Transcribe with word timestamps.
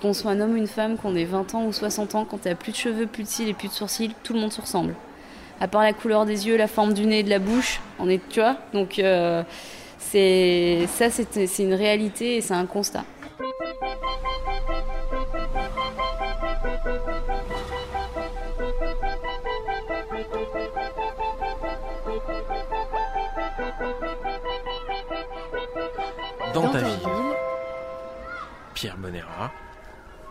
Qu'on 0.00 0.12
soit 0.12 0.30
un 0.30 0.38
homme 0.38 0.52
ou 0.52 0.56
une 0.56 0.68
femme, 0.68 0.96
qu'on 0.96 1.16
ait 1.16 1.24
20 1.24 1.56
ans 1.56 1.64
ou 1.64 1.72
60 1.72 2.14
ans, 2.14 2.24
quand 2.24 2.42
t'as 2.42 2.54
plus 2.54 2.70
de 2.70 2.76
cheveux, 2.76 3.08
plus 3.08 3.24
de 3.24 3.28
cils 3.28 3.48
et 3.48 3.52
plus 3.52 3.66
de 3.66 3.72
sourcils, 3.72 4.14
tout 4.22 4.32
le 4.32 4.38
monde 4.38 4.52
se 4.52 4.60
ressemble. 4.60 4.94
À 5.60 5.66
part 5.66 5.82
la 5.82 5.92
couleur 5.92 6.24
des 6.24 6.46
yeux, 6.46 6.56
la 6.56 6.68
forme 6.68 6.94
du 6.94 7.04
nez 7.04 7.18
et 7.18 7.22
de 7.24 7.30
la 7.30 7.40
bouche, 7.40 7.80
on 7.98 8.08
est, 8.08 8.20
tu 8.28 8.38
vois 8.38 8.58
Donc 8.72 9.00
euh, 9.00 9.42
c'est 9.98 10.86
ça, 10.86 11.10
c'est 11.10 11.58
une 11.58 11.74
réalité 11.74 12.36
et 12.36 12.42
c'est 12.42 12.54
un 12.54 12.66
constat. 12.66 13.02
Dans 26.54 26.68
ta 26.70 26.78
vie, 26.78 26.98
Pierre 28.74 28.96
Monera. 28.96 29.50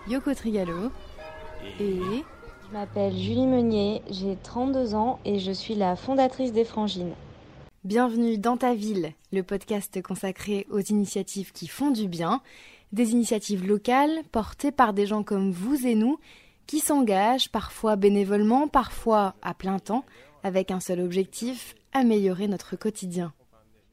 Yoko 0.10 0.34
Trigalo 0.34 0.90
et... 1.82 2.00
Je 2.70 2.74
m'appelle 2.74 3.18
Julie 3.18 3.46
Meunier, 3.46 4.02
j'ai 4.10 4.38
32 4.42 4.94
ans 4.96 5.20
et 5.26 5.40
je 5.40 5.52
suis 5.52 5.76
la 5.76 5.96
fondatrice 5.96 6.54
des 6.54 6.64
Frangines. 6.64 7.14
Bienvenue 7.84 8.38
dans 8.38 8.56
ta 8.56 8.74
ville, 8.74 9.14
le 9.34 9.44
podcast 9.44 10.02
consacré 10.02 10.66
aux 10.70 10.80
initiatives 10.80 11.52
qui 11.52 11.68
font 11.68 11.92
du 11.92 12.08
bien, 12.08 12.42
des 12.94 13.12
initiatives 13.12 13.68
locales 13.68 14.22
portées 14.32 14.72
par 14.72 14.94
des 14.94 15.06
gens 15.06 15.24
comme 15.24 15.52
vous 15.52 15.86
et 15.86 15.96
nous 15.96 16.20
qui 16.68 16.80
s'engagent 16.80 17.50
parfois 17.50 17.98
bénévolement, 17.98 18.68
parfois 18.70 19.36
à 19.42 19.54
plein 19.54 19.80
temps, 19.80 20.06
avec 20.44 20.72
un 20.72 20.80
seul 20.80 21.02
objectif, 21.02 21.76
améliorer 21.92 22.48
notre 22.48 22.78
quotidien. 22.78 23.34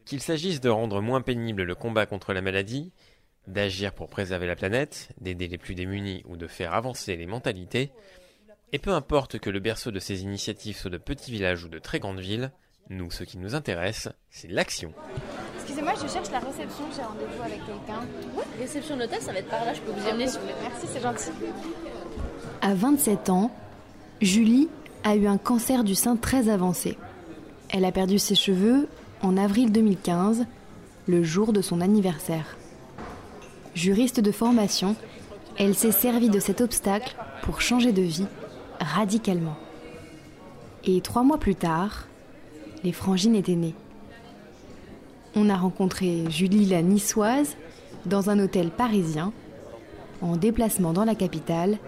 Qu'il 0.04 0.20
s'agisse 0.20 0.60
de 0.60 0.68
rendre 0.68 1.00
moins 1.00 1.22
pénible 1.22 1.62
le 1.62 1.74
combat 1.74 2.06
contre 2.06 2.32
la 2.32 2.42
maladie, 2.42 2.92
d'agir 3.46 3.92
pour 3.92 4.08
préserver 4.08 4.46
la 4.46 4.56
planète, 4.56 5.08
d'aider 5.20 5.48
les 5.48 5.58
plus 5.58 5.74
démunis 5.74 6.22
ou 6.26 6.36
de 6.36 6.46
faire 6.46 6.74
avancer 6.74 7.16
les 7.16 7.26
mentalités, 7.26 7.92
et 8.72 8.78
peu 8.78 8.90
importe 8.90 9.38
que 9.38 9.50
le 9.50 9.60
berceau 9.60 9.90
de 9.90 9.98
ces 9.98 10.22
initiatives 10.22 10.76
soit 10.76 10.90
de 10.90 10.98
petits 10.98 11.30
villages 11.30 11.64
ou 11.64 11.68
de 11.68 11.78
très 11.78 12.00
grandes 12.00 12.20
villes, 12.20 12.50
nous, 12.90 13.10
ce 13.10 13.24
qui 13.24 13.38
nous 13.38 13.54
intéresse, 13.54 14.08
c'est 14.30 14.50
l'action. 14.50 14.92
Excusez-moi, 15.56 15.94
je 15.94 16.12
cherche 16.12 16.30
la 16.30 16.40
réception, 16.40 16.84
j'ai 16.94 17.02
rendez-vous 17.02 17.42
avec 17.42 17.58
quelqu'un. 17.64 18.06
Oui, 18.36 18.42
réception 18.58 18.96
de 18.96 19.02
l'hôtel, 19.02 19.22
ça 19.22 19.32
va 19.32 19.38
être 19.38 19.48
par 19.48 19.64
là, 19.64 19.72
je 19.72 19.80
peux 19.80 19.92
vous 19.92 20.08
emmener. 20.08 20.26
Merci, 20.62 20.86
c'est 20.92 21.00
gentil. 21.00 21.30
À 22.60 22.74
27 22.74 23.30
ans, 23.30 23.50
Julie 24.20 24.68
a 25.04 25.16
eu 25.16 25.26
un 25.26 25.38
cancer 25.38 25.84
du 25.84 25.94
sein 25.94 26.16
très 26.16 26.48
avancé. 26.48 26.98
Elle 27.70 27.84
a 27.84 27.92
perdu 27.92 28.18
ses 28.18 28.34
cheveux 28.34 28.88
en 29.22 29.36
avril 29.36 29.72
2015, 29.72 30.46
le 31.06 31.22
jour 31.22 31.52
de 31.52 31.62
son 31.62 31.80
anniversaire. 31.80 32.56
Juriste 33.74 34.20
de 34.20 34.30
formation, 34.30 34.94
elle 35.58 35.74
s'est 35.74 35.90
servie 35.90 36.30
de 36.30 36.38
cet 36.38 36.60
obstacle 36.60 37.16
pour 37.42 37.60
changer 37.60 37.92
de 37.92 38.02
vie 38.02 38.26
radicalement. 38.80 39.56
Et 40.84 41.00
trois 41.00 41.24
mois 41.24 41.38
plus 41.38 41.56
tard, 41.56 42.06
les 42.84 42.92
frangines 42.92 43.34
étaient 43.34 43.56
nées. 43.56 43.74
On 45.34 45.48
a 45.48 45.56
rencontré 45.56 46.24
Julie 46.30 46.66
la 46.66 46.82
niçoise 46.82 47.56
dans 48.06 48.30
un 48.30 48.38
hôtel 48.38 48.70
parisien. 48.70 49.32
En 50.22 50.36
déplacement 50.36 50.92
dans 50.92 51.04
la 51.04 51.16
capitale, 51.16 51.78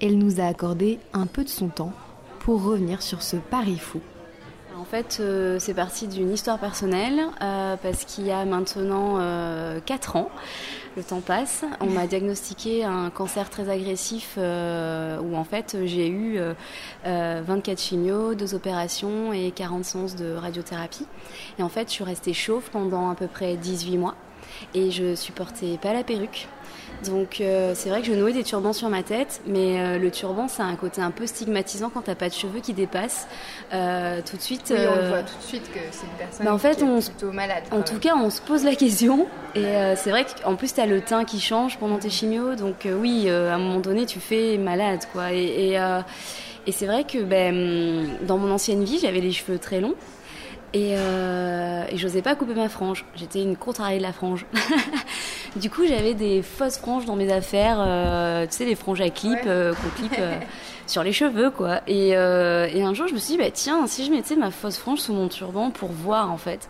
elle 0.00 0.18
nous 0.18 0.40
a 0.40 0.44
accordé 0.44 1.00
un 1.12 1.26
peu 1.26 1.42
de 1.42 1.48
son 1.48 1.68
temps 1.68 1.92
pour 2.38 2.62
revenir 2.62 3.02
sur 3.02 3.22
ce 3.22 3.36
pari 3.36 3.78
fou. 3.78 4.00
En 4.92 4.94
fait, 4.94 5.20
euh, 5.20 5.56
c'est 5.58 5.72
parti 5.72 6.06
d'une 6.06 6.30
histoire 6.30 6.58
personnelle 6.58 7.18
euh, 7.40 7.76
parce 7.82 8.04
qu'il 8.04 8.26
y 8.26 8.30
a 8.30 8.44
maintenant 8.44 9.14
euh, 9.20 9.80
4 9.86 10.16
ans, 10.16 10.28
le 10.98 11.02
temps 11.02 11.22
passe, 11.22 11.64
on 11.80 11.86
m'a 11.86 12.06
diagnostiqué 12.06 12.84
un 12.84 13.08
cancer 13.08 13.48
très 13.48 13.70
agressif 13.70 14.34
euh, 14.36 15.18
où 15.18 15.34
en 15.34 15.44
fait 15.44 15.78
j'ai 15.86 16.10
eu 16.10 16.38
24 17.06 17.80
chimios, 17.80 18.34
deux 18.34 18.54
opérations 18.54 19.32
et 19.32 19.50
40 19.50 19.82
séances 19.82 20.14
de 20.14 20.34
radiothérapie. 20.34 21.06
Et 21.58 21.62
en 21.62 21.70
fait, 21.70 21.88
je 21.88 21.94
suis 21.94 22.04
restée 22.04 22.34
chauve 22.34 22.68
pendant 22.70 23.08
à 23.08 23.14
peu 23.14 23.28
près 23.28 23.56
18 23.56 23.96
mois 23.96 24.14
et 24.74 24.90
je 24.90 25.14
supportais 25.14 25.78
pas 25.80 25.92
la 25.92 26.04
perruque. 26.04 26.48
Donc 27.04 27.40
euh, 27.40 27.72
c'est 27.74 27.88
vrai 27.88 28.00
que 28.00 28.06
je 28.06 28.12
nouais 28.12 28.32
des 28.32 28.44
turbans 28.44 28.72
sur 28.72 28.88
ma 28.88 29.02
tête, 29.02 29.40
mais 29.46 29.80
euh, 29.80 29.98
le 29.98 30.10
turban 30.10 30.46
ça 30.46 30.62
a 30.62 30.66
un 30.66 30.76
côté 30.76 31.00
un 31.00 31.10
peu 31.10 31.26
stigmatisant 31.26 31.90
quand 31.90 32.02
t'as 32.02 32.14
pas 32.14 32.28
de 32.28 32.34
cheveux 32.34 32.60
qui 32.60 32.74
dépassent. 32.74 33.26
Euh, 33.72 34.20
tout 34.28 34.36
de 34.36 34.42
suite. 34.42 34.66
Oui, 34.70 34.76
on 34.88 35.02
le 35.02 35.08
voit 35.08 35.22
tout 35.22 35.36
de 35.36 35.42
suite 35.42 35.64
que 35.72 35.80
c'est 35.90 36.06
une 36.06 36.18
personne 36.18 36.46
bah, 36.46 36.54
en 36.54 36.58
fait, 36.58 36.76
qui 36.76 36.84
est 36.84 36.86
on, 36.86 37.00
plutôt 37.00 37.32
malade. 37.32 37.64
En 37.72 37.82
tout 37.82 37.98
cas, 37.98 38.14
on 38.14 38.30
se 38.30 38.40
pose 38.40 38.64
la 38.64 38.76
question. 38.76 39.26
Et 39.54 39.64
c'est 39.96 40.10
vrai 40.10 40.24
qu'en 40.24 40.54
plus 40.54 40.72
t'as 40.72 40.86
le 40.86 41.00
teint 41.00 41.24
qui 41.24 41.40
change 41.40 41.78
pendant 41.78 41.98
tes 41.98 42.08
chimios, 42.08 42.54
donc 42.54 42.86
oui, 42.86 43.28
à 43.28 43.54
un 43.54 43.58
moment 43.58 43.80
donné 43.80 44.06
tu 44.06 44.18
fais 44.18 44.56
malade 44.56 45.00
quoi. 45.12 45.32
Et, 45.32 45.72
et, 45.72 46.00
et 46.66 46.72
c'est 46.72 46.86
vrai 46.86 47.04
que 47.04 47.18
ben, 47.18 48.16
dans 48.22 48.38
mon 48.38 48.50
ancienne 48.50 48.84
vie 48.84 48.98
j'avais 48.98 49.20
les 49.20 49.32
cheveux 49.32 49.58
très 49.58 49.80
longs. 49.80 49.94
Et, 50.74 50.94
euh, 50.96 51.84
et 51.90 51.98
j'osais 51.98 52.22
pas 52.22 52.34
couper 52.34 52.54
ma 52.54 52.68
frange. 52.70 53.04
J'étais 53.14 53.42
une 53.42 53.56
contrariée 53.56 53.98
de 53.98 54.02
la 54.02 54.12
frange. 54.12 54.46
du 55.56 55.68
coup, 55.68 55.82
j'avais 55.86 56.14
des 56.14 56.40
fausses 56.42 56.78
franges 56.78 57.04
dans 57.04 57.16
mes 57.16 57.30
affaires. 57.30 57.76
Euh, 57.78 58.46
tu 58.46 58.52
sais, 58.56 58.64
les 58.64 58.74
franges 58.74 59.00
à 59.02 59.10
clip 59.10 59.32
Ouais. 59.32 59.42
euh, 59.46 59.74
qu'on 59.74 59.88
clip 60.00 60.14
euh, 60.18 60.34
sur 60.86 61.02
les 61.02 61.12
cheveux, 61.12 61.50
quoi. 61.50 61.80
Et, 61.86 62.16
euh, 62.16 62.66
et 62.72 62.82
un 62.82 62.94
jour, 62.94 63.06
je 63.06 63.12
me 63.14 63.18
suis 63.18 63.36
dit, 63.36 63.38
bah 63.38 63.50
tiens, 63.52 63.86
si 63.86 64.06
je 64.06 64.10
mettais 64.10 64.34
ma 64.36 64.50
fausse 64.50 64.78
frange 64.78 65.00
sous 65.00 65.12
mon 65.12 65.28
turban 65.28 65.70
pour 65.70 65.90
voir, 65.92 66.30
en 66.32 66.38
fait. 66.38 66.68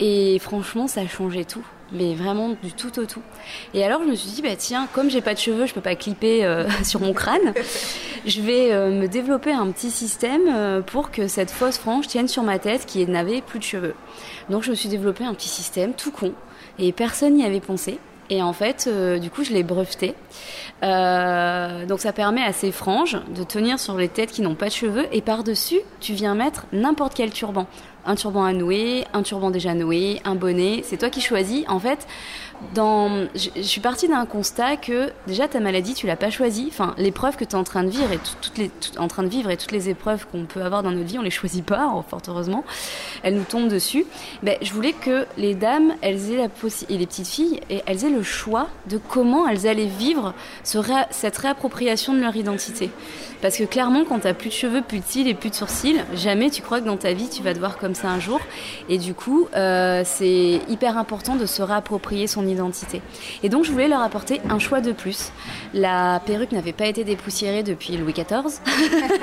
Et 0.00 0.38
franchement, 0.40 0.88
ça 0.88 1.06
changé 1.06 1.44
tout. 1.44 1.64
Mais 1.92 2.14
vraiment 2.14 2.56
du 2.62 2.72
tout 2.72 2.98
au 2.98 3.04
tout. 3.04 3.20
Et 3.74 3.84
alors, 3.84 4.02
je 4.02 4.08
me 4.08 4.14
suis 4.14 4.30
dit, 4.30 4.42
bah 4.42 4.56
tiens, 4.56 4.88
comme 4.92 5.10
j'ai 5.10 5.20
pas 5.20 5.34
de 5.34 5.38
cheveux, 5.38 5.66
je 5.66 5.74
peux 5.74 5.80
pas 5.80 5.94
clipper 5.94 6.44
euh, 6.44 6.66
sur 6.84 7.00
mon 7.00 7.12
crâne. 7.12 7.52
Je 8.24 8.40
vais 8.40 8.72
euh, 8.72 8.90
me 8.90 9.08
développer 9.08 9.52
un 9.52 9.70
petit 9.70 9.90
système 9.90 10.42
euh, 10.48 10.80
pour 10.80 11.10
que 11.10 11.28
cette 11.28 11.50
fausse 11.50 11.78
frange 11.78 12.06
tienne 12.06 12.28
sur 12.28 12.42
ma 12.42 12.58
tête 12.58 12.86
qui 12.86 13.06
n'avait 13.06 13.42
plus 13.42 13.58
de 13.58 13.64
cheveux. 13.64 13.94
Donc, 14.48 14.62
je 14.62 14.70
me 14.70 14.74
suis 14.74 14.88
développé 14.88 15.24
un 15.24 15.34
petit 15.34 15.48
système 15.48 15.92
tout 15.92 16.12
con 16.12 16.32
et 16.78 16.92
personne 16.92 17.34
n'y 17.34 17.44
avait 17.44 17.60
pensé. 17.60 17.98
Et 18.30 18.40
en 18.40 18.54
fait, 18.54 18.88
du 19.20 19.28
coup, 19.28 19.44
je 19.44 19.52
l'ai 19.52 19.62
breveté. 19.62 20.14
Donc, 20.80 22.00
ça 22.00 22.12
permet 22.14 22.42
à 22.42 22.54
ces 22.54 22.72
franges 22.72 23.18
de 23.34 23.42
tenir 23.42 23.78
sur 23.78 23.98
les 23.98 24.08
têtes 24.08 24.32
qui 24.32 24.40
n'ont 24.40 24.54
pas 24.54 24.68
de 24.68 24.72
cheveux. 24.72 25.06
Et 25.12 25.20
par-dessus, 25.20 25.80
tu 26.00 26.14
viens 26.14 26.34
mettre 26.34 26.64
n'importe 26.72 27.12
quel 27.12 27.30
turban. 27.30 27.66
Un 28.04 28.14
turban 28.14 28.44
à 28.44 28.52
nouer, 28.52 29.04
un 29.12 29.22
turban 29.22 29.50
déjà 29.50 29.74
noué, 29.74 30.20
un 30.24 30.34
bonnet. 30.34 30.82
C'est 30.84 30.96
toi 30.96 31.08
qui 31.10 31.20
choisis. 31.20 31.64
En 31.68 31.78
fait, 31.78 32.06
dans, 32.74 33.26
je, 33.34 33.62
suis 33.62 33.80
partie 33.80 34.08
d'un 34.08 34.26
constat 34.26 34.76
que 34.76 35.10
déjà 35.26 35.48
ta 35.48 35.60
maladie, 35.60 35.94
tu 35.94 36.06
l'as 36.06 36.16
pas 36.16 36.30
choisie. 36.30 36.66
Enfin, 36.68 36.94
l'épreuve 36.98 37.36
que 37.36 37.44
tu 37.44 37.52
es 37.52 37.54
en 37.54 37.64
train 37.64 37.84
de 37.84 37.90
vivre 37.90 38.10
et 38.12 38.18
tout- 38.18 38.34
toutes 38.40 38.58
les, 38.58 38.70
en 38.98 39.08
train 39.08 39.22
de 39.22 39.28
vivre 39.28 39.50
et 39.50 39.56
toutes 39.56 39.72
les 39.72 39.88
épreuves 39.88 40.26
qu'on 40.30 40.44
peut 40.44 40.62
avoir 40.62 40.82
dans 40.82 40.90
notre 40.90 41.06
vie, 41.06 41.18
on 41.18 41.22
les 41.22 41.30
choisit 41.30 41.64
pas, 41.64 41.92
oh, 41.94 42.04
fort 42.08 42.22
heureusement. 42.28 42.64
Elles 43.22 43.34
nous 43.34 43.44
tombent 43.44 43.68
dessus. 43.68 44.04
Ben, 44.42 44.56
je 44.62 44.72
voulais 44.72 44.92
que 44.92 45.26
les 45.36 45.54
dames, 45.54 45.94
elles 46.02 46.32
aient 46.32 46.36
la 46.36 46.48
et 46.88 46.98
les 46.98 47.06
petites 47.06 47.28
filles, 47.28 47.60
elles 47.86 48.04
aient 48.04 48.10
le 48.10 48.22
choix 48.22 48.68
de 48.88 48.98
comment 48.98 49.48
elles 49.48 49.66
allaient 49.66 49.86
vivre 49.86 50.34
cette 50.62 51.36
réappropriation 51.36 52.14
de 52.14 52.20
leur 52.20 52.36
identité. 52.36 52.90
Parce 53.40 53.56
que 53.56 53.64
clairement, 53.64 54.04
quand 54.04 54.20
t'as 54.20 54.34
plus 54.34 54.50
de 54.50 54.54
cheveux, 54.54 54.82
plus 54.82 55.00
de 55.00 55.04
cils 55.04 55.28
et 55.28 55.34
plus 55.34 55.50
de 55.50 55.54
sourcils, 55.56 56.00
jamais 56.14 56.50
tu 56.50 56.62
crois 56.62 56.80
que 56.80 56.86
dans 56.86 56.96
ta 56.96 57.12
vie 57.12 57.28
tu 57.28 57.42
vas 57.42 57.52
te 57.54 57.58
voir 57.58 57.76
comme 57.92 58.00
ça 58.00 58.08
un 58.08 58.20
jour. 58.20 58.40
Et 58.88 58.96
du 58.98 59.12
coup, 59.14 59.48
euh, 59.54 60.02
c'est 60.04 60.60
hyper 60.68 60.96
important 60.96 61.36
de 61.36 61.44
se 61.46 61.62
réapproprier 61.62 62.26
son 62.26 62.46
identité. 62.46 63.02
Et 63.42 63.48
donc, 63.48 63.64
je 63.64 63.72
voulais 63.72 63.88
leur 63.88 64.00
apporter 64.00 64.40
un 64.48 64.58
choix 64.58 64.80
de 64.80 64.92
plus. 64.92 65.30
La 65.74 66.20
perruque 66.24 66.52
n'avait 66.52 66.72
pas 66.72 66.86
été 66.86 67.04
dépoussiérée 67.04 67.62
depuis 67.62 67.96
Louis 67.96 68.12
XIV. 68.12 68.60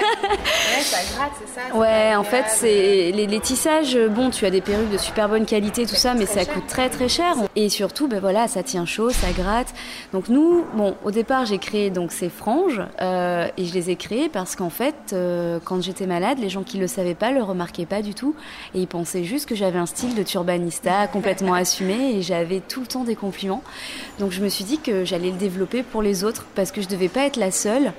Ouais, 0.70 0.84
ça 0.84 0.98
gratte, 1.16 1.32
c'est 1.40 1.72
ça 1.72 1.76
Ouais, 1.76 2.16
en 2.16 2.24
fait, 2.24 2.46
c'est 2.48 3.12
les, 3.12 3.28
les 3.28 3.40
tissages. 3.40 3.98
Bon, 4.10 4.30
tu 4.30 4.46
as 4.46 4.52
des 4.52 4.62
perruques 4.62 4.92
de 4.92 4.98
super 4.98 5.28
bonne 5.28 5.46
qualité, 5.46 5.86
tout 5.86 5.96
ça, 5.96 6.14
mais 6.14 6.26
ça 6.26 6.44
cher. 6.46 6.54
coûte 6.54 6.68
très 6.68 6.90
très 6.90 7.10
cher. 7.10 7.34
Et 7.56 7.70
surtout, 7.70 8.08
ben 8.08 8.20
voilà, 8.20 8.48
ça 8.48 8.62
tient 8.64 8.86
chaud, 8.86 9.10
ça 9.10 9.32
gratte. 9.32 9.74
Donc 10.14 10.30
nous, 10.30 10.66
bon, 10.76 10.96
au 11.04 11.12
départ, 11.12 11.46
j'ai 11.46 11.58
créé 11.58 11.90
donc 11.90 12.12
ces 12.12 12.30
franges 12.30 12.82
euh, 13.02 13.48
et 13.58 13.66
je 13.66 13.74
les 13.74 13.90
ai 13.90 13.96
créées 13.96 14.30
parce 14.30 14.56
qu'en 14.56 14.70
fait, 14.70 14.96
euh, 15.14 15.60
quand 15.64 15.82
j'étais 15.82 16.06
malade, 16.06 16.38
les 16.40 16.50
gens 16.50 16.64
qui 16.64 16.78
le 16.78 16.88
savaient 16.88 17.16
pas 17.16 17.32
le 17.32 17.42
remarquaient 17.42 17.86
pas 17.88 18.02
du 18.02 18.14
tout 18.14 18.36
et 18.74 18.82
ils 18.82 18.88
pensaient 18.88 19.24
juste 19.24 19.48
que 19.48 19.56
j'avais 19.56 19.80
un 19.80 19.86
style 19.86 20.16
de 20.16 20.24
turbanista 20.24 21.08
complètement 21.08 21.54
assumé 21.56 22.16
et 22.16 22.22
j'avais 22.22 22.62
tout 22.62 22.82
le 22.82 22.88
temps 22.88 23.04
des 23.04 23.16
compliments. 23.16 23.64
Donc 24.20 24.32
je 24.32 24.42
me 24.42 24.50
suis 24.50 24.64
dit 24.64 24.80
que 24.80 25.06
j'allais 25.06 25.32
le 25.32 25.38
développer 25.38 25.84
pour 25.84 26.02
les 26.02 26.24
autres 26.24 26.46
parce 26.56 26.72
que 26.72 26.82
je 26.82 26.88
devais 26.88 27.10
pas 27.10 27.26
être 27.26 27.38
la 27.38 27.52
seule 27.52 27.94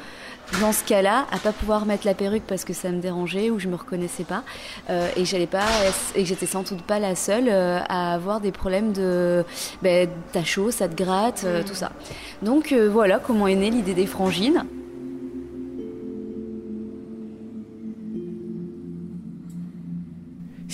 dans 0.61 0.73
ce 0.73 0.83
cas-là, 0.85 1.27
à 1.31 1.39
pas 1.39 1.53
pouvoir 1.53 1.87
mettre 1.87 2.07
la 2.07 2.15
perruque 2.15 2.43
parce 2.47 2.65
que 2.65 2.73
ça 2.73 2.91
me 2.91 3.01
dérangeait 3.01 3.51
ou 3.51 3.59
je 3.59 3.69
me 3.69 3.77
reconnaissais 3.77 4.25
pas, 4.25 4.43
euh, 4.89 5.09
et 5.17 5.25
j'allais 5.25 5.47
pas 5.47 5.67
et 6.15 6.25
j'étais 6.25 6.47
sans 6.47 6.63
doute 6.63 6.83
pas 6.83 6.99
la 6.99 7.15
seule 7.15 7.49
euh, 7.49 7.79
à 7.89 8.15
avoir 8.15 8.41
des 8.41 8.53
problèmes 8.53 8.93
de 8.93 9.45
ben, 9.83 10.09
t'as 10.33 10.45
chaud, 10.45 10.71
ça 10.71 10.89
te 10.89 11.01
gratte, 11.01 11.43
euh, 11.45 11.63
tout 11.63 11.75
ça. 11.75 11.93
Donc 12.43 12.73
voilà 12.73 13.19
comment 13.19 13.47
est 13.47 13.55
née 13.55 13.71
l'idée 13.71 13.95
des 13.95 14.07
frangines. 14.07 14.65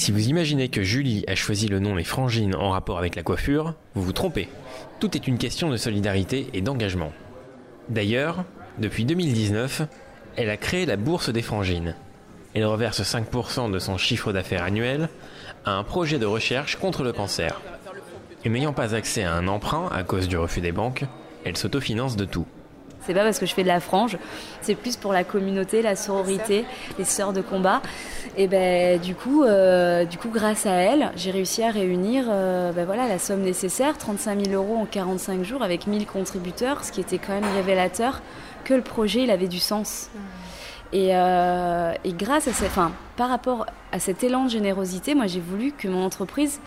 Si 0.07 0.13
vous 0.13 0.29
imaginez 0.29 0.69
que 0.69 0.85
Julie 0.85 1.25
a 1.27 1.35
choisi 1.35 1.67
le 1.67 1.81
nom 1.81 1.97
Les 1.97 2.05
Frangines 2.05 2.55
en 2.55 2.71
rapport 2.71 2.97
avec 2.97 3.17
la 3.17 3.25
coiffure, 3.25 3.75
vous 3.97 4.05
vous 4.05 4.13
trompez. 4.13 4.49
Tout 5.01 5.17
est 5.17 5.27
une 5.27 5.37
question 5.37 5.69
de 5.69 5.77
solidarité 5.77 6.47
et 6.53 6.61
d'engagement. 6.61 7.13
D'ailleurs, 7.89 8.45
depuis 8.79 9.05
2019, 9.05 9.83
elle 10.37 10.49
a 10.49 10.57
créé 10.57 10.87
la 10.87 10.95
Bourse 10.95 11.31
des 11.31 11.43
Frangines. 11.43 11.97
Elle 12.55 12.67
reverse 12.67 13.03
5% 13.03 13.73
de 13.73 13.81
son 13.81 13.99
chiffre 13.99 14.33
d'affaires 14.33 14.63
annuel 14.63 15.09
à 15.65 15.73
un 15.73 15.83
projet 15.83 16.21
de 16.21 16.27
recherche 16.27 16.77
contre 16.77 17.03
le 17.03 17.13
cancer. 17.13 17.61
Et 18.45 18.49
n'ayant 18.49 18.73
pas 18.73 18.95
accès 18.95 19.25
à 19.25 19.35
un 19.35 19.49
emprunt 19.49 19.89
à 19.91 20.05
cause 20.05 20.29
du 20.29 20.39
refus 20.39 20.61
des 20.61 20.71
banques, 20.71 21.03
elle 21.45 21.57
s'autofinance 21.57 22.15
de 22.15 22.27
tout. 22.27 22.47
C'est 23.07 23.15
pas 23.15 23.23
parce 23.23 23.39
que 23.39 23.47
je 23.47 23.55
fais 23.55 23.63
de 23.63 23.69
la 23.69 23.79
frange, 23.79 24.19
c'est 24.63 24.75
plus 24.75 24.97
pour 24.97 25.13
la 25.13 25.23
communauté, 25.23 25.81
la 25.81 25.95
sororité, 25.95 26.65
les 26.99 27.05
sœurs 27.05 27.33
de 27.33 27.41
combat. 27.41 27.81
Et 28.37 28.49
ben 28.49 28.99
du 29.01 29.15
coup, 29.15 29.45
euh, 29.45 30.05
du 30.05 30.19
coup, 30.19 30.29
grâce 30.29 30.67
à 30.67 30.73
elle, 30.73 31.13
j'ai 31.15 31.31
réussi 31.31 31.63
à 31.63 31.71
réunir 31.71 32.25
euh, 32.29 32.73
ben 32.73 32.85
voilà 32.85 33.07
la 33.07 33.21
somme 33.21 33.43
nécessaire, 33.43 33.97
35 33.97 34.47
000 34.47 34.61
euros 34.61 34.77
en 34.77 34.87
45 34.87 35.45
jours 35.45 35.63
avec 35.63 35.87
1000 35.87 36.07
contributeurs, 36.07 36.85
ce 36.85 36.91
qui 36.91 37.01
était 37.01 37.19
quand 37.19 37.33
même 37.33 37.51
révélateur 37.55 38.23
que 38.65 38.75
le 38.75 38.83
projet 38.83 39.23
il 39.23 39.31
avait 39.31 39.49
du 39.49 39.61
sens. 39.61 40.11
Et, 40.93 41.11
euh, 41.13 41.93
et 42.05 42.13
grâce 42.13 42.49
à 42.49 42.53
cette, 42.53 42.69
enfin, 42.69 42.93
par 43.17 43.29
rapport 43.29 43.67
à 43.93 43.99
cet 43.99 44.25
élan 44.25 44.45
de 44.45 44.51
générosité, 44.51 45.15
moi 45.15 45.27
j'ai 45.27 45.41
voulu 45.41 45.73
que 45.73 45.89
mon 45.89 46.05
entreprise 46.05 46.61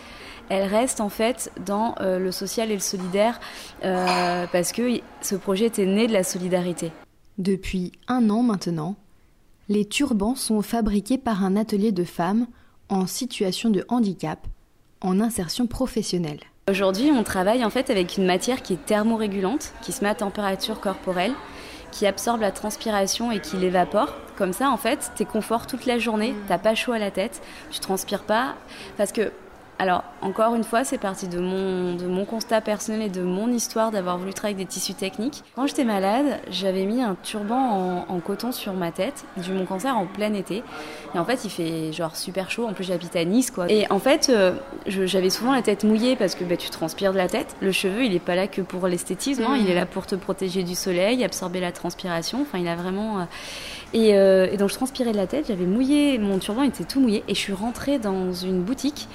elle 0.50 0.64
reste 0.68 1.00
en 1.00 1.08
fait 1.08 1.50
dans 1.64 1.94
euh, 2.00 2.18
le 2.18 2.32
social 2.32 2.70
et 2.70 2.74
le 2.74 2.80
solidaire 2.80 3.40
euh, 3.84 4.46
parce 4.52 4.72
que 4.72 5.00
ce 5.22 5.36
projet 5.36 5.66
était 5.66 5.86
né 5.86 6.06
de 6.06 6.12
la 6.12 6.24
solidarité. 6.24 6.92
Depuis 7.38 7.92
un 8.08 8.28
an 8.28 8.42
maintenant, 8.42 8.96
les 9.68 9.86
turbans 9.86 10.34
sont 10.34 10.60
fabriqués 10.60 11.16
par 11.16 11.44
un 11.44 11.56
atelier 11.56 11.92
de 11.92 12.04
femmes 12.04 12.46
en 12.88 13.06
situation 13.06 13.70
de 13.70 13.84
handicap, 13.88 14.46
en 15.00 15.20
insertion 15.20 15.68
professionnelle. 15.68 16.40
Aujourd'hui, 16.68 17.10
on 17.14 17.22
travaille 17.22 17.64
en 17.64 17.70
fait 17.70 17.88
avec 17.88 18.16
une 18.16 18.26
matière 18.26 18.62
qui 18.62 18.74
est 18.74 18.84
thermorégulante, 18.84 19.72
qui 19.82 19.92
se 19.92 20.02
met 20.02 20.10
à 20.10 20.14
température 20.14 20.80
corporelle, 20.80 21.32
qui 21.92 22.06
absorbe 22.06 22.40
la 22.40 22.50
transpiration 22.50 23.30
et 23.30 23.40
qui 23.40 23.56
l'évapore. 23.56 24.14
Comme 24.36 24.52
ça, 24.52 24.70
en 24.70 24.76
fait, 24.76 25.12
t'es 25.14 25.24
confort 25.24 25.66
toute 25.66 25.86
la 25.86 25.98
journée, 25.98 26.34
t'as 26.48 26.58
pas 26.58 26.74
chaud 26.74 26.92
à 26.92 26.98
la 26.98 27.10
tête, 27.10 27.40
tu 27.70 27.78
transpires 27.78 28.24
pas, 28.24 28.54
parce 28.96 29.12
que 29.12 29.32
alors, 29.80 30.04
encore 30.20 30.54
une 30.54 30.62
fois, 30.62 30.84
c'est 30.84 30.98
parti 30.98 31.26
de 31.26 31.40
mon, 31.40 31.94
de 31.94 32.04
mon 32.04 32.26
constat 32.26 32.60
personnel 32.60 33.00
et 33.00 33.08
de 33.08 33.22
mon 33.22 33.48
histoire 33.48 33.90
d'avoir 33.90 34.18
voulu 34.18 34.34
travailler 34.34 34.56
avec 34.56 34.66
des 34.66 34.70
tissus 34.70 34.92
techniques. 34.92 35.42
Quand 35.56 35.66
j'étais 35.66 35.84
malade, 35.84 36.38
j'avais 36.50 36.84
mis 36.84 37.00
un 37.00 37.16
turban 37.22 38.04
en, 38.06 38.20
coton 38.20 38.52
sur 38.52 38.74
ma 38.74 38.92
tête, 38.92 39.24
du 39.38 39.52
mon 39.52 39.64
cancer 39.64 39.96
en 39.96 40.04
plein 40.04 40.34
été. 40.34 40.62
Et 41.14 41.18
en 41.18 41.24
fait, 41.24 41.46
il 41.46 41.50
fait 41.50 41.94
genre 41.94 42.14
super 42.14 42.50
chaud. 42.50 42.66
En 42.68 42.74
plus, 42.74 42.84
j'habite 42.84 43.16
à 43.16 43.24
Nice, 43.24 43.50
quoi. 43.50 43.72
Et 43.72 43.90
en 43.90 43.98
fait, 43.98 44.28
euh, 44.28 44.52
j'avais 44.84 45.30
souvent 45.30 45.54
la 45.54 45.62
tête 45.62 45.84
mouillée 45.84 46.14
parce 46.14 46.34
que 46.34 46.44
bah, 46.44 46.58
tu 46.58 46.68
transpires 46.68 47.14
de 47.14 47.18
la 47.18 47.28
tête. 47.28 47.56
Le 47.62 47.72
cheveu, 47.72 48.04
il 48.04 48.14
est 48.14 48.18
pas 48.18 48.34
là 48.34 48.48
que 48.48 48.60
pour 48.60 48.86
l'esthétisme, 48.86 49.44
hein. 49.44 49.56
il 49.58 49.70
est 49.70 49.74
là 49.74 49.86
pour 49.86 50.04
te 50.06 50.14
protéger 50.14 50.62
du 50.62 50.74
soleil, 50.74 51.24
absorber 51.24 51.60
la 51.60 51.72
transpiration. 51.72 52.42
Enfin, 52.42 52.58
il 52.58 52.68
a 52.68 52.76
vraiment. 52.76 53.20
Euh, 53.20 53.24
et, 53.94 54.14
euh, 54.14 54.46
et 54.52 54.58
donc, 54.58 54.68
je 54.68 54.74
transpirais 54.74 55.12
de 55.12 55.16
la 55.16 55.26
tête, 55.26 55.46
j'avais 55.48 55.64
mouillé, 55.64 56.18
mon 56.18 56.38
turban 56.38 56.64
était 56.64 56.84
tout 56.84 57.00
mouillé. 57.00 57.24
Et 57.28 57.34
je 57.34 57.40
suis 57.40 57.54
rentrée 57.54 57.98
dans 57.98 58.34
une 58.34 58.60
boutique 58.60 59.08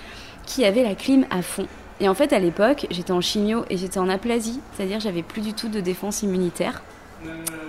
qui 0.46 0.66
avait 0.66 0.84
la 0.84 0.96
clim 0.96 1.26
à 1.30 1.42
fond. 1.42 1.68
Et 2.00 2.10
en 2.10 2.14
fait, 2.14 2.34
à 2.34 2.40
l'époque, 2.40 2.88
j'étais 2.90 3.12
en 3.12 3.22
chimio 3.22 3.64
et 3.70 3.78
j'étais 3.78 4.00
en 4.00 4.10
aplasie, 4.10 4.60
c'est-à-dire 4.74 5.00
j'avais 5.00 5.24
plus 5.24 5.42
du 5.42 5.54
tout 5.54 5.70
de 5.70 5.80
défense 5.80 6.24
immunitaire. 6.24 6.84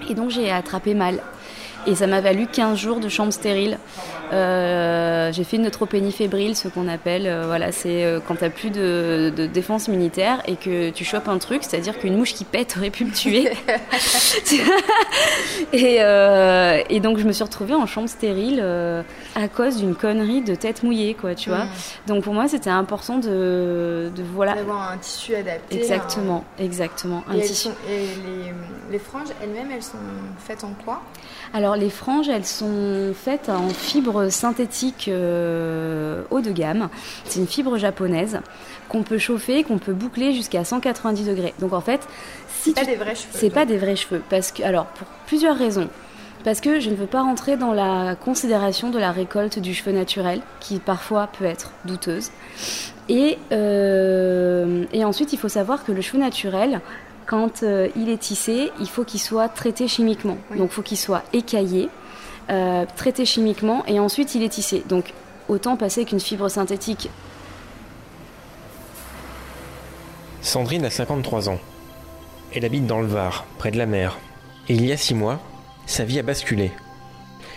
Et 0.09 0.15
donc 0.15 0.31
j'ai 0.31 0.51
attrapé 0.51 0.95
mal. 0.95 1.23
Et 1.87 1.95
ça 1.95 2.07
m'a 2.07 2.21
valu 2.21 2.47
15 2.47 2.77
jours 2.77 2.99
de 2.99 3.09
chambre 3.09 3.33
stérile. 3.33 3.79
Euh, 4.33 5.31
j'ai 5.33 5.45
fait 5.45 5.57
une 5.57 5.63
neutropénie 5.63 6.11
fébrile, 6.11 6.57
ce 6.57 6.67
qu'on 6.67 6.89
appelle, 6.89 7.27
euh, 7.27 7.45
voilà, 7.47 7.71
c'est 7.71 8.05
euh, 8.05 8.19
quand 8.27 8.37
t'as 8.37 8.51
plus 8.51 8.71
de, 8.71 9.33
de, 9.35 9.47
défense 9.47 9.87
immunitaire 9.87 10.43
et 10.49 10.57
que 10.57 10.91
tu 10.91 11.05
chopes 11.05 11.29
un 11.29 11.39
truc, 11.39 11.63
c'est-à-dire 11.63 11.97
qu'une 11.97 12.17
mouche 12.17 12.35
qui 12.35 12.45
pète 12.45 12.75
aurait 12.77 12.91
pu 12.91 13.05
me 13.05 13.13
tuer. 13.13 13.53
et, 15.73 16.95
et, 16.95 17.01
donc 17.01 17.19
je 17.19 17.25
me 17.25 17.33
suis 17.33 17.45
retrouvée 17.45 17.75
en 17.75 17.87
chambre 17.87 18.09
stérile 18.09 18.61
à 19.37 19.49
cause 19.49 19.77
d'une 19.77 19.95
connerie 19.95 20.43
de 20.43 20.57
tête 20.57 20.83
mouillée, 20.83 21.15
quoi, 21.15 21.37
tu 21.37 21.51
vois. 21.51 21.65
Mm. 21.65 21.69
Donc 22.09 22.25
pour 22.25 22.35
moi, 22.35 22.49
c'était 22.49 22.71
important 22.71 23.19
de, 23.19 24.11
de 24.15 24.23
voilà. 24.35 24.55
D'avoir 24.55 24.91
un 24.91 24.99
tissu 24.99 25.37
adapté. 25.37 25.79
Exactement, 25.79 26.45
exactement. 26.59 27.23
Un 27.29 27.37
et, 27.37 27.43
tissu. 27.43 27.69
et 27.89 27.99
les, 27.99 28.53
les 28.91 28.99
franges 28.99 29.29
elles-mêmes, 29.41 29.71
elles 29.73 29.83
sont 29.83 29.99
faites 30.39 30.65
en 30.65 30.73
quoi? 30.85 31.03
Alors 31.57 31.75
les 31.75 31.89
franges, 31.89 32.29
elles 32.29 32.45
sont 32.45 33.15
faites 33.15 33.49
en 33.49 33.71
fibre 33.71 34.29
synthétique 34.29 35.09
euh, 35.09 36.21
haut 36.31 36.43
de 36.43 36.51
gamme. 36.51 36.91
C'est 37.25 37.41
une 37.41 37.47
fibre 37.47 37.79
japonaise 37.79 38.41
qu'on 38.91 39.03
peut 39.03 39.17
chauffer, 39.17 39.65
qu'on 39.65 39.79
peut 39.79 39.95
boucler 39.95 40.35
jusqu'à 40.35 40.65
190 40.65 41.25
degrés. 41.25 41.55
Donc 41.59 41.73
en 41.73 41.81
fait, 41.81 42.07
si 42.61 42.75
c'est 42.75 42.81
pas 42.81 42.85
des 42.85 42.97
vrais 42.97 43.15
cheveux. 43.15 43.29
C'est 43.33 43.51
pas 43.51 43.65
des 43.65 43.79
vrais 43.79 43.97
cheveux 43.97 44.23
parce 44.29 44.53
que 44.53 44.63
alors 44.65 44.85
pour 44.85 45.07
plusieurs 45.27 45.57
raisons. 45.57 45.89
Parce 46.45 46.61
que 46.61 46.79
je 46.79 46.91
ne 46.91 46.95
veux 46.95 47.07
pas 47.07 47.23
rentrer 47.23 47.57
dans 47.57 47.73
la 47.73 48.15
considération 48.15 48.91
de 48.91 48.99
la 48.99 49.11
récolte 49.11 49.59
du 49.59 49.75
cheveu 49.75 49.93
naturel, 49.93 50.43
qui 50.61 50.79
parfois 50.79 51.27
peut 51.27 51.47
être 51.47 51.73
douteuse. 51.87 52.31
Et, 53.09 53.39
euh, 53.51 54.85
et 54.93 55.05
ensuite, 55.05 55.33
il 55.33 55.41
faut 55.41 55.49
savoir 55.49 55.85
que 55.85 55.91
le 55.91 56.01
cheveu 56.03 56.19
naturel, 56.19 56.83
quand 57.27 57.63
euh, 57.63 57.89
il 57.97 58.09
est 58.09 58.19
tissé, 58.19 58.71
il 58.81 58.89
faut 58.89 59.05
qu'il 59.05 59.21
soit 59.21 59.49
traité 59.49 59.89
chimiquement. 59.89 60.39
Donc 60.57 60.71
il 60.71 60.75
faut 60.75 60.83
qu'il 60.83 60.97
soit 60.97 61.25
écaillé, 61.33 61.89
euh, 62.51 62.87
traité 62.97 63.25
chimiquement, 63.25 63.85
et 63.87 63.99
ensuite 63.99 64.35
il 64.35 64.43
est 64.43 64.49
tissé. 64.49 64.85
Donc 64.89 65.13
autant 65.49 65.77
passer 65.77 66.05
qu'une 66.05 66.21
fibre 66.21 66.49
synthétique. 66.49 67.11
Sandrine 70.41 70.85
a 70.85 70.91
53 70.91 71.49
ans. 71.49 71.59
Elle 72.55 72.65
habite 72.65 72.87
dans 72.87 73.01
le 73.01 73.07
Var, 73.07 73.45
près 73.59 73.73
de 73.73 73.79
la 73.79 73.87
mer. 73.87 74.17
Et 74.69 74.75
il 74.75 74.87
y 74.87 74.93
a 74.93 74.97
six 74.97 75.15
mois, 75.15 75.41
sa 75.87 76.05
vie 76.05 76.21
a 76.21 76.23
basculé. 76.23 76.71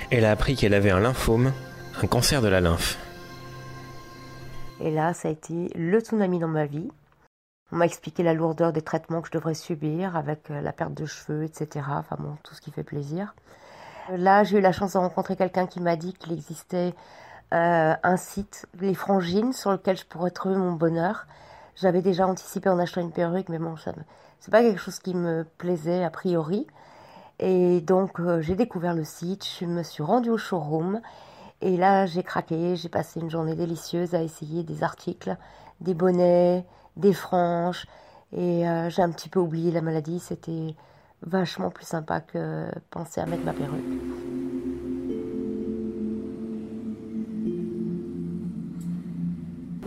Elle 0.09 0.25
a 0.25 0.31
appris 0.31 0.55
qu'elle 0.55 0.73
avait 0.73 0.89
un 0.89 0.99
lymphome, 0.99 1.53
un 2.01 2.07
cancer 2.07 2.41
de 2.41 2.47
la 2.47 2.61
lymphe. 2.61 2.97
Et 4.81 4.89
là, 4.89 5.13
ça 5.13 5.27
a 5.27 5.31
été 5.31 5.69
le 5.75 5.99
tsunami 5.99 6.39
dans 6.39 6.47
ma 6.47 6.65
vie. 6.65 6.87
On 7.71 7.75
m'a 7.75 7.85
expliqué 7.85 8.23
la 8.23 8.33
lourdeur 8.33 8.73
des 8.73 8.81
traitements 8.81 9.21
que 9.21 9.27
je 9.27 9.33
devrais 9.33 9.53
subir 9.53 10.15
avec 10.15 10.49
euh, 10.49 10.59
la 10.59 10.73
perte 10.73 10.95
de 10.95 11.05
cheveux, 11.05 11.43
etc. 11.43 11.85
Enfin 11.89 12.15
bon, 12.17 12.35
tout 12.43 12.55
ce 12.55 12.61
qui 12.61 12.71
fait 12.71 12.83
plaisir. 12.83 13.35
Euh, 14.09 14.17
là, 14.17 14.43
j'ai 14.43 14.57
eu 14.57 14.61
la 14.61 14.71
chance 14.71 14.93
de 14.93 14.97
rencontrer 14.97 15.35
quelqu'un 15.35 15.67
qui 15.67 15.79
m'a 15.79 15.95
dit 15.95 16.13
qu'il 16.13 16.33
existait 16.33 16.95
euh, 17.53 17.93
un 18.01 18.17
site, 18.17 18.65
les 18.79 18.95
Frangines, 18.95 19.53
sur 19.53 19.71
lequel 19.71 19.97
je 19.97 20.05
pourrais 20.05 20.31
trouver 20.31 20.55
mon 20.55 20.71
bonheur. 20.71 21.27
J'avais 21.75 22.01
déjà 22.01 22.27
anticipé 22.27 22.69
en 22.69 22.79
achetant 22.79 23.01
une 23.01 23.11
perruque, 23.11 23.49
mais 23.49 23.59
bon, 23.59 23.75
c'est 24.39 24.51
pas 24.51 24.61
quelque 24.61 24.81
chose 24.81 24.99
qui 24.99 25.13
me 25.13 25.45
plaisait 25.57 26.03
a 26.03 26.09
priori. 26.09 26.67
Et 27.37 27.79
donc, 27.79 28.19
j'ai 28.41 28.55
découvert 28.55 28.93
le 28.93 29.05
site, 29.05 29.47
je 29.59 29.65
me 29.65 29.81
suis 29.81 30.03
rendue 30.03 30.29
au 30.29 30.37
showroom. 30.37 30.99
Et 31.61 31.77
là, 31.77 32.05
j'ai 32.05 32.21
craqué, 32.23 32.75
j'ai 32.75 32.89
passé 32.89 33.21
une 33.21 33.29
journée 33.29 33.55
délicieuse 33.55 34.13
à 34.13 34.21
essayer 34.21 34.63
des 34.63 34.83
articles, 34.83 35.37
des 35.79 35.93
bonnets, 35.93 36.65
des 36.99 37.13
franges. 37.13 37.85
Et 38.31 38.67
euh, 38.67 38.89
j'ai 38.89 39.01
un 39.01 39.11
petit 39.11 39.29
peu 39.29 39.39
oublié 39.39 39.71
la 39.71 39.81
maladie. 39.81 40.19
C'était 40.19 40.75
vachement 41.23 41.69
plus 41.69 41.85
sympa 41.85 42.21
que 42.21 42.69
penser 42.91 43.21
à 43.21 43.25
mettre 43.25 43.43
ma 43.43 43.53
perruque. 43.53 44.38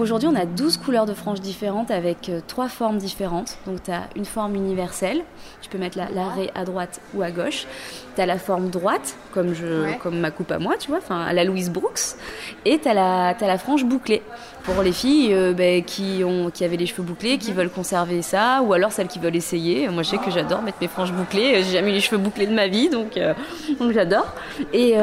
Aujourd'hui, 0.02 0.28
on 0.28 0.34
a 0.34 0.46
12 0.46 0.78
couleurs 0.78 1.06
de 1.06 1.14
franges 1.14 1.40
différentes 1.40 1.92
avec 1.92 2.28
euh, 2.28 2.40
trois 2.48 2.68
formes 2.68 2.98
différentes. 2.98 3.58
Donc, 3.66 3.84
tu 3.84 3.92
as 3.92 4.08
une 4.16 4.24
forme 4.24 4.56
universelle, 4.56 5.22
tu 5.60 5.70
peux 5.70 5.78
mettre 5.78 5.96
l'arrêt 5.96 6.50
à 6.56 6.64
droite 6.64 7.00
ou 7.14 7.22
à 7.22 7.30
gauche. 7.30 7.68
Tu 8.16 8.20
as 8.20 8.26
la 8.26 8.36
forme 8.36 8.68
droite, 8.68 9.14
comme, 9.30 9.54
je, 9.54 9.96
comme 10.02 10.18
ma 10.18 10.32
coupe 10.32 10.50
à 10.50 10.58
moi, 10.58 10.74
tu 10.76 10.88
vois, 10.88 10.98
enfin 10.98 11.20
à 11.20 11.32
la 11.32 11.44
Louise 11.44 11.70
Brooks. 11.70 12.16
Et 12.64 12.80
tu 12.80 12.88
as, 12.88 13.28
as, 13.28 13.46
la 13.46 13.58
frange 13.58 13.84
bouclée 13.84 14.22
pour 14.64 14.82
les 14.82 14.90
filles 14.90 15.32
euh, 15.34 15.52
ben, 15.52 15.84
qui, 15.84 16.24
ont, 16.24 16.50
qui 16.50 16.64
avaient 16.64 16.76
les 16.76 16.86
cheveux 16.86 17.04
bouclés, 17.04 17.38
qui 17.38 17.52
mhm. 17.52 17.58
veulent 17.58 17.70
conserver 17.70 18.22
ça, 18.22 18.60
ou 18.62 18.72
alors 18.72 18.90
celles 18.90 19.06
qui 19.06 19.20
veulent 19.20 19.36
essayer. 19.36 19.88
Moi, 19.88 20.02
je 20.02 20.08
sais 20.08 20.18
que 20.18 20.32
j'adore 20.32 20.62
mettre 20.62 20.78
mes 20.80 20.88
franges 20.88 21.12
bouclées. 21.12 21.62
J'ai 21.62 21.74
jamais 21.74 21.90
eu 21.90 21.94
les 21.94 22.00
cheveux 22.00 22.18
bouclés 22.18 22.48
de 22.48 22.54
ma 22.54 22.66
vie, 22.66 22.88
donc, 22.88 23.16
euh, 23.16 23.34
donc 23.78 23.92
j'adore. 23.92 24.34
Et, 24.72 24.96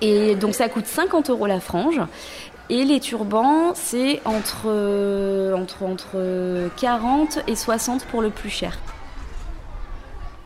et 0.00 0.34
donc, 0.34 0.54
ça 0.54 0.68
coûte 0.68 0.86
50 0.86 1.30
euros 1.30 1.46
la 1.46 1.60
frange. 1.60 2.00
Et 2.70 2.84
les 2.84 3.00
turbans, 3.00 3.72
c'est 3.74 4.22
entre, 4.24 4.66
euh, 4.66 5.56
entre, 5.56 5.82
entre 5.82 6.70
40 6.76 7.40
et 7.48 7.56
60 7.56 8.04
pour 8.04 8.22
le 8.22 8.30
plus 8.30 8.48
cher. 8.48 8.78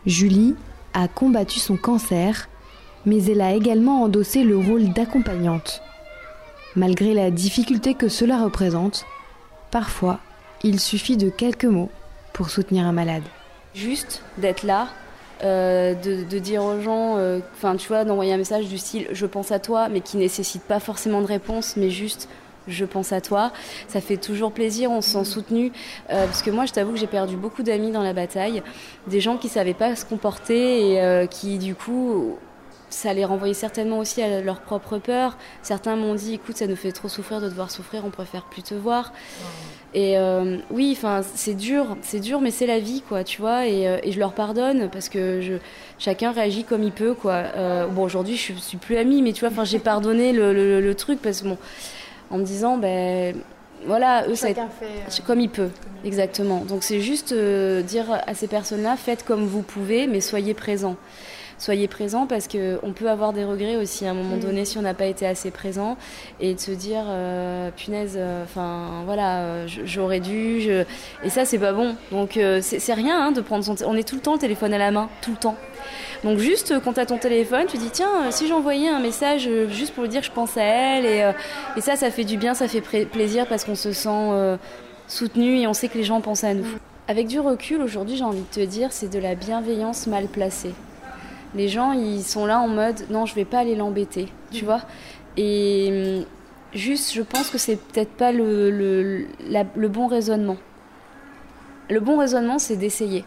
Julie 0.07 0.57
a 0.95 1.07
combattu 1.07 1.59
son 1.59 1.77
cancer, 1.77 2.49
mais 3.05 3.23
elle 3.25 3.43
a 3.43 3.53
également 3.53 4.03
endossé 4.03 4.43
le 4.43 4.57
rôle 4.57 4.95
d'accompagnante. 4.95 5.83
Malgré 6.77 7.13
la 7.13 7.31
difficulté 7.31 7.93
que 7.93 8.09
cela 8.09 8.43
représente, 8.43 9.05
parfois, 9.71 10.19
il 10.63 10.81
suffit 10.81 11.19
de 11.19 11.29
quelques 11.29 11.67
mots 11.67 11.91
pour 12.33 12.49
soutenir 12.49 12.87
un 12.87 12.93
malade. 12.93 13.23
Juste 13.75 14.23
d'être 14.39 14.63
là, 14.63 14.89
euh, 15.43 15.95
de, 15.95 16.39
dire 16.39 16.63
aux 16.63 16.81
gens, 16.81 17.17
euh, 17.17 17.41
enfin 17.55 17.77
tu 17.77 17.89
vois, 17.89 18.05
d'envoyer 18.05 18.33
un 18.33 18.37
message 18.37 18.69
du 18.69 18.79
style 18.79 19.09
je 19.11 19.27
pense 19.27 19.53
à 19.53 19.59
toi, 19.59 19.89
mais 19.89 20.01
qui 20.01 20.17
nécessite 20.17 20.63
pas 20.63 20.81
forcément 20.81 21.21
de 21.21 21.27
réponse, 21.27 21.77
mais 21.77 21.91
juste 21.91 22.29
je 22.67 22.85
pense 22.85 23.13
à 23.13 23.21
toi. 23.21 23.53
Ça 23.89 24.01
fait 24.01 24.17
toujours 24.17 24.53
plaisir, 24.53 24.91
on 24.91 25.03
se 25.03 25.11
sent 25.11 25.25
soutenu. 25.25 25.71
Euh, 26.11 26.25
parce 26.25 26.41
que 26.41 26.51
moi, 26.51 26.65
je 26.65 26.73
t'avoue 26.73 26.93
que 26.93 26.99
j'ai 26.99 27.07
perdu 27.07 27.37
beaucoup 27.37 27.63
d'amis 27.63 27.91
dans 27.91 28.03
la 28.03 28.15
bataille. 28.15 28.63
Des 29.07 29.21
gens 29.21 29.37
qui 29.37 29.49
savaient 29.49 29.75
pas 29.75 29.95
se 29.97 30.07
comporter 30.07 30.95
et 30.95 31.29
qui, 31.29 31.59
du 31.59 31.75
coup, 31.75 32.39
ça 32.95 33.13
les 33.13 33.25
renvoyait 33.25 33.55
certainement 33.55 33.99
aussi 33.99 34.23
à 34.23 34.41
leur 34.41 34.61
propre 34.61 34.99
peur. 34.99 35.37
Certains 35.63 35.97
m'ont 35.97 36.15
dit, 36.15 36.35
écoute, 36.35 36.57
ça 36.57 36.67
nous 36.67 36.77
fait 36.77 36.93
trop 36.93 37.09
souffrir 37.09 37.41
de 37.41 37.49
devoir 37.49 37.71
souffrir, 37.71 38.05
on 38.07 38.11
préfère 38.11 38.45
plus 38.45 38.63
te 38.63 38.75
voir. 38.75 39.13
Et 39.95 40.19
euh, 40.19 40.59
oui, 40.71 40.93
enfin, 40.97 41.21
c'est 41.35 41.55
dur, 41.55 41.97
c'est 42.03 42.19
dur, 42.19 42.41
mais 42.41 42.51
c'est 42.51 42.67
la 42.67 42.81
vie, 42.81 43.03
quoi, 43.09 43.23
tu 43.23 43.41
vois. 43.41 43.67
Et, 43.67 43.85
et, 44.03 44.11
je 44.11 44.19
leur 44.19 44.33
pardonne 44.33 44.91
parce 44.91 45.09
que 45.09 45.41
je, 45.41 45.55
chacun 45.99 46.33
réagit 46.33 46.65
comme 46.65 46.83
il 46.83 46.93
peut, 46.93 47.15
quoi. 47.15 47.45
Euh, 47.57 47.87
bon, 47.87 48.03
aujourd'hui, 48.03 48.37
je 48.37 48.53
suis 48.55 48.77
plus 48.77 48.97
amie, 48.97 49.23
mais 49.23 49.33
tu 49.33 49.41
vois, 49.41 49.51
enfin, 49.51 49.65
j'ai 49.65 49.79
pardonné 49.79 50.33
le, 50.33 50.53
le, 50.53 50.81
le, 50.81 50.95
truc 50.95 51.21
parce 51.23 51.43
que 51.43 51.49
bon, 51.49 51.59
en 52.31 52.39
me 52.39 52.45
disant, 52.45 52.77
ben 52.77 53.35
voilà, 53.87 54.27
eux, 54.29 54.35
Chacun 54.35 54.63
ça 54.63 54.69
fait 54.69 54.87
euh, 54.87 55.27
comme 55.27 55.41
il 55.41 55.51
peut, 55.51 55.71
exactement. 56.05 56.65
Donc 56.65 56.83
c'est 56.83 57.01
juste 57.01 57.33
euh, 57.33 57.83
dire 57.83 58.07
à 58.27 58.35
ces 58.35 58.47
personnes-là, 58.47 58.97
faites 58.97 59.25
comme 59.25 59.45
vous 59.45 59.63
pouvez, 59.63 60.07
mais 60.07 60.21
soyez 60.21 60.55
présents. 60.55 60.97
Soyez 61.59 61.89
présents 61.89 62.27
parce 62.27 62.49
que 62.49 62.79
on 62.83 62.93
peut 62.93 63.09
avoir 63.09 63.33
des 63.33 63.45
regrets 63.45 63.77
aussi 63.77 64.07
à 64.07 64.11
un 64.11 64.15
moment 64.15 64.37
mmh. 64.37 64.41
donné 64.41 64.65
si 64.65 64.79
on 64.79 64.83
n'a 64.83 64.95
pas 64.95 65.07
été 65.07 65.27
assez 65.27 65.51
présent 65.51 65.97
et 66.41 66.55
de 66.55 66.61
se 66.61 66.73
dire 66.73 67.05
euh, 67.07 67.71
punaise, 67.71 68.19
enfin 68.43 68.63
euh, 68.63 69.03
voilà, 69.05 69.39
euh, 69.41 69.67
j'aurais 69.67 70.21
dû. 70.21 70.61
Je... 70.61 70.85
Et 71.25 71.31
ça 71.31 71.45
c'est 71.45 71.59
pas 71.59 71.73
bon. 71.73 71.97
Donc 72.11 72.39
c'est 72.61 72.95
rien 72.95 73.27
hein, 73.27 73.33
de 73.33 73.41
prendre 73.41 73.65
son. 73.65 73.77
On 73.87 73.97
est 73.97 74.07
tout 74.07 74.17
le 74.17 74.21
temps 74.21 74.35
le 74.35 74.39
téléphone 74.39 74.75
à 74.75 74.79
la 74.79 74.91
main, 74.91 75.09
tout 75.23 75.31
le 75.31 75.37
temps. 75.37 75.57
Donc 76.25 76.39
juste 76.39 76.75
quand 76.83 76.95
tu 76.95 77.01
as 77.01 77.07
ton 77.07 77.19
téléphone, 77.19 77.67
tu 77.69 77.77
dis 77.77 77.91
tiens, 77.91 78.31
si 78.31 78.49
j'envoyais 78.49 78.89
un 78.89 79.01
message 79.01 79.49
juste 79.69 79.95
pour 79.95 80.05
lui 80.05 80.11
dire 80.11 80.21
que 80.21 80.27
je 80.27 80.33
pense 80.33 80.57
à 80.57 80.63
elle 80.63 81.05
et, 81.05 81.31
et 81.77 81.81
ça 81.81 81.97
ça 81.97 82.11
fait 82.11 82.25
du 82.25 82.37
bien, 82.37 82.55
ça 82.55 82.67
fait 82.67 82.81
plaisir 82.81 83.47
parce 83.47 83.65
qu'on 83.65 83.75
se 83.75 83.93
sent 83.93 84.59
soutenu 85.07 85.61
et 85.61 85.67
on 85.67 85.75
sait 85.75 85.89
que 85.89 85.99
les 85.99 86.05
gens 86.05 86.21
pensent 86.21 86.45
à 86.45 86.55
nous. 86.55 86.67
Avec 87.07 87.27
du 87.27 87.39
recul 87.39 87.83
aujourd'hui, 87.83 88.17
j'ai 88.17 88.25
envie 88.25 88.41
de 88.41 88.55
te 88.55 88.65
dire, 88.65 88.91
c'est 88.91 89.13
de 89.13 89.19
la 89.19 89.35
bienveillance 89.35 90.07
mal 90.07 90.27
placée. 90.27 90.73
Les 91.55 91.69
gens, 91.69 91.93
ils 91.93 92.23
sont 92.23 92.47
là 92.47 92.61
en 92.61 92.69
mode 92.69 93.07
non, 93.11 93.27
je 93.27 93.35
vais 93.35 93.45
pas 93.45 93.61
aller 93.61 93.77
l'embêter, 93.77 94.29
tu 94.51 94.65
vois. 94.65 94.83
Et 95.37 96.19
hum, 96.19 96.25
juste, 96.73 97.13
je 97.15 97.23
pense 97.23 97.51
que 97.51 97.59
c'est 97.59 97.77
peut-être 97.77 98.13
pas 98.13 98.33
le, 98.33 98.71
le, 98.71 99.27
la, 99.49 99.65
le 99.77 99.89
bon 99.89 100.07
raisonnement. 100.07 100.57
Le 101.91 102.01
bon 102.01 102.19
raisonnement, 102.19 102.59
c'est 102.59 102.77
d'essayer. 102.77 103.25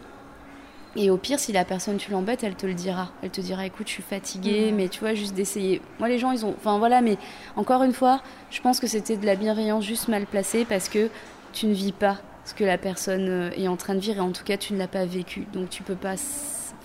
Et 0.96 1.10
au 1.10 1.16
pire, 1.16 1.38
si 1.38 1.52
la 1.52 1.64
personne 1.64 1.96
tu 1.96 2.10
l'embêtes, 2.10 2.42
elle 2.42 2.56
te 2.56 2.66
le 2.66 2.74
dira. 2.74 3.10
Elle 3.22 3.30
te 3.30 3.40
dira, 3.40 3.64
écoute, 3.66 3.86
je 3.86 3.92
suis 3.92 4.02
fatiguée, 4.02 4.72
mmh. 4.72 4.74
mais 4.74 4.88
tu 4.88 5.00
vois, 5.00 5.14
juste 5.14 5.34
d'essayer. 5.34 5.80
Moi, 5.98 6.08
les 6.08 6.18
gens, 6.18 6.32
ils 6.32 6.44
ont. 6.44 6.54
Enfin, 6.56 6.78
voilà, 6.78 7.00
mais 7.00 7.18
encore 7.56 7.82
une 7.82 7.92
fois, 7.92 8.20
je 8.50 8.60
pense 8.60 8.80
que 8.80 8.86
c'était 8.86 9.16
de 9.16 9.24
la 9.24 9.36
bienveillance 9.36 9.84
juste 9.84 10.08
mal 10.08 10.26
placée 10.26 10.64
parce 10.64 10.88
que 10.88 11.08
tu 11.52 11.66
ne 11.66 11.72
vis 11.72 11.92
pas 11.92 12.18
ce 12.48 12.54
que 12.54 12.64
la 12.64 12.78
personne 12.78 13.28
euh, 13.28 13.50
est 13.56 13.68
en 13.68 13.76
train 13.76 13.94
de 13.94 14.00
vivre 14.00 14.16
et 14.16 14.20
en 14.20 14.32
tout 14.32 14.42
cas, 14.42 14.56
tu 14.56 14.72
ne 14.72 14.78
l'as 14.78 14.88
pas 14.88 15.04
vécu. 15.04 15.46
Donc, 15.52 15.68
tu 15.68 15.82
peux 15.82 15.94
pas 15.94 16.14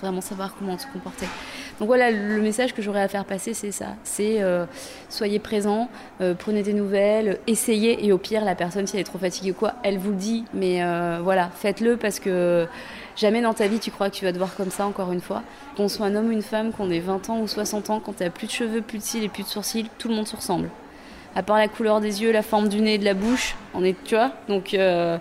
vraiment 0.02 0.20
savoir 0.20 0.56
comment 0.60 0.78
se 0.78 0.86
comporter. 0.88 1.26
Donc 1.80 1.88
voilà, 1.88 2.12
le 2.12 2.42
message 2.42 2.74
que 2.74 2.82
j'aurais 2.82 3.02
à 3.02 3.08
faire 3.08 3.24
passer, 3.24 3.54
c'est 3.54 3.72
ça. 3.72 3.96
C'est 4.04 4.42
euh, 4.42 4.66
soyez 5.08 5.40
présents, 5.40 5.88
euh, 6.20 6.34
prenez 6.38 6.62
des 6.64 6.74
nouvelles, 6.74 7.40
essayez, 7.48 8.06
et 8.06 8.12
au 8.12 8.18
pire, 8.18 8.44
la 8.44 8.56
personne, 8.56 8.86
si 8.86 8.98
elle 8.98 9.02
est 9.02 9.06
trop 9.06 9.18
fatiguée 9.18 9.52
ou 9.52 9.54
quoi, 9.54 9.76
elle 9.84 9.98
vous 9.98 10.10
le 10.10 10.18
dit. 10.18 10.44
Mais 10.54 10.82
voilà, 11.22 11.50
faites-le 11.56 11.96
parce 11.96 12.20
que 12.20 12.68
jamais 13.16 13.42
dans 13.42 13.54
ta 13.54 13.68
vie, 13.68 13.80
tu 13.80 13.92
crois 13.92 14.10
que 14.10 14.16
tu 14.16 14.26
vas 14.26 14.34
te 14.34 14.38
voir 14.38 14.56
comme 14.56 14.72
ça, 14.72 14.86
encore 14.86 15.14
une 15.14 15.22
fois. 15.22 15.44
Qu'on 15.78 15.88
soit 15.88 16.08
un 16.08 16.16
homme 16.16 16.28
ou 16.28 16.32
une 16.32 16.42
femme, 16.42 16.74
qu'on 16.74 16.92
ait 16.92 17.00
20 17.00 17.30
ans 17.30 17.40
ou 17.40 17.48
60 17.48 17.90
ans, 17.90 18.02
quand 18.02 18.18
t'as 18.18 18.30
plus 18.30 18.48
de 18.48 18.52
cheveux, 18.52 18.82
plus 18.82 18.98
de 18.98 19.04
cils 19.04 19.24
et 19.24 19.30
plus 19.30 19.44
de 19.44 19.48
sourcils, 19.48 19.90
tout 20.00 20.10
le 20.10 20.16
monde 20.16 20.28
se 20.28 20.36
ressemble. 20.36 20.70
À 21.36 21.44
part 21.44 21.58
la 21.58 21.68
couleur 21.68 22.00
des 22.00 22.22
yeux, 22.22 22.32
la 22.32 22.44
forme 22.44 22.70
du 22.70 22.82
nez 22.82 22.96
et 22.96 22.98
de 22.98 23.06
la 23.06 23.14
bouche, 23.14 23.56
on 23.74 23.84
est, 23.84 23.96
tu 24.04 24.16
vois. 24.16 24.32
Donc 24.48 24.74
euh, 24.74 25.18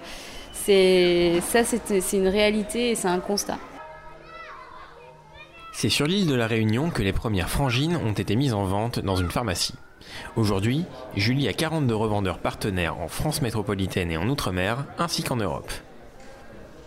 c'est 0.52 1.40
ça, 1.40 1.64
c'est 1.64 2.16
une 2.16 2.28
réalité 2.28 2.90
et 2.90 2.94
c'est 2.94 3.08
un 3.08 3.20
constat. 3.20 3.58
C'est 5.72 5.88
sur 5.88 6.06
l'île 6.06 6.26
de 6.26 6.34
la 6.34 6.46
Réunion 6.46 6.90
que 6.90 7.02
les 7.02 7.14
premières 7.14 7.48
frangines 7.48 7.96
ont 7.96 8.12
été 8.12 8.36
mises 8.36 8.52
en 8.52 8.64
vente 8.64 8.98
dans 8.98 9.16
une 9.16 9.30
pharmacie. 9.30 9.74
Aujourd'hui, 10.36 10.84
Julie 11.16 11.48
a 11.48 11.54
42 11.54 11.94
revendeurs 11.94 12.38
partenaires 12.38 13.00
en 13.00 13.08
France 13.08 13.40
métropolitaine 13.40 14.10
et 14.10 14.16
en 14.16 14.28
Outre-mer, 14.28 14.84
ainsi 14.98 15.22
qu'en 15.22 15.36
Europe. 15.36 15.72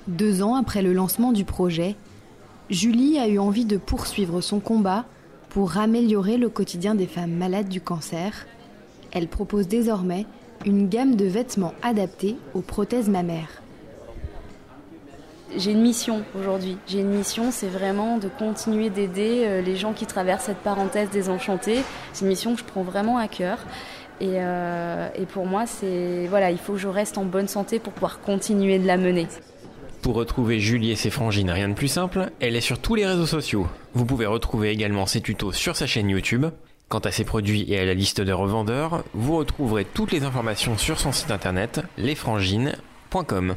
Deux 0.08 0.44
ans 0.44 0.56
après 0.56 0.84
le 0.84 0.94
lancement 0.94 1.32
du 1.32 1.46
projet, 1.46 1.96
Julie 2.70 3.18
a 3.18 3.28
eu 3.28 3.40
envie 3.40 3.66
de 3.66 3.78
poursuivre 3.78 4.42
son 4.42 4.60
combat 4.60 5.06
pour 5.50 5.78
améliorer 5.78 6.38
le 6.38 6.50
quotidien 6.50 6.96
des 6.96 7.08
femmes 7.08 7.34
malades 7.34 7.70
du 7.70 7.82
cancer. 7.82 8.46
Elle 9.16 9.28
propose 9.28 9.68
désormais 9.68 10.28
une 10.66 10.88
gamme 10.88 11.16
de 11.16 11.26
vêtements 11.26 11.74
adaptés 11.82 12.36
aux 12.54 12.62
prothèses 12.62 13.10
mammaires 13.10 13.64
j'ai 15.58 15.72
une 15.72 15.82
mission 15.82 16.24
aujourd'hui. 16.38 16.78
J'ai 16.88 17.00
une 17.00 17.10
mission, 17.10 17.52
c'est 17.52 17.68
vraiment 17.68 18.18
de 18.18 18.28
continuer 18.28 18.90
d'aider 18.90 19.44
euh, 19.46 19.62
les 19.62 19.76
gens 19.76 19.94
qui 19.94 20.06
traversent 20.06 20.46
cette 20.46 20.58
parenthèse 20.58 21.10
désenchantée. 21.10 21.80
C'est 22.14 22.24
une 22.24 22.30
mission 22.30 22.54
que 22.54 22.60
je 22.60 22.66
prends 22.66 22.84
vraiment 22.84 23.18
à 23.18 23.28
cœur. 23.28 23.60
Et, 24.22 24.34
euh, 24.34 25.10
et 25.16 25.26
pour 25.26 25.46
moi, 25.46 25.66
c'est 25.66 26.28
voilà, 26.28 26.52
il 26.52 26.58
faut 26.58 26.74
que 26.74 26.80
je 26.80 26.88
reste 26.88 27.18
en 27.18 27.26
bonne 27.26 27.48
santé 27.48 27.80
pour 27.80 27.94
pouvoir 27.94 28.22
continuer 28.22 28.80
de 28.80 28.88
la 28.88 28.98
mener. 28.98 29.28
Pour 30.02 30.16
retrouver 30.16 30.60
Julie 30.60 30.92
et 30.92 30.96
ses 30.96 31.10
frangines, 31.10 31.50
rien 31.50 31.68
de 31.68 31.74
plus 31.74 31.88
simple, 31.88 32.30
elle 32.40 32.56
est 32.56 32.62
sur 32.62 32.80
tous 32.80 32.96
les 32.96 33.06
réseaux 33.06 33.26
sociaux. 33.26 33.68
Vous 33.94 34.06
pouvez 34.06 34.28
retrouver 34.28 34.70
également 34.70 35.06
ses 35.06 35.20
tutos 35.20 35.52
sur 35.52 35.76
sa 35.76 35.88
chaîne 35.88 36.10
YouTube. 36.10 36.46
Quant 36.88 37.00
à 37.00 37.12
ses 37.12 37.24
produits 37.24 37.66
et 37.68 37.80
à 37.80 37.86
la 37.86 37.96
liste 37.96 38.22
de 38.22 38.32
revendeurs, 38.32 39.04
vous 39.14 39.38
retrouverez 39.38 39.86
toutes 39.86 40.12
les 40.12 40.24
informations 40.24 40.78
sur 40.78 41.00
son 41.00 41.12
site 41.12 41.32
internet 41.32 41.82
lesfrangines.com. 41.98 43.56